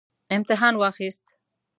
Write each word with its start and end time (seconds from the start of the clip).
امتحان 0.35 0.75
واخیست 0.81 1.23